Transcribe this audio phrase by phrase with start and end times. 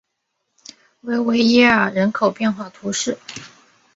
[1.01, 3.19] 维维耶尔人口变化图示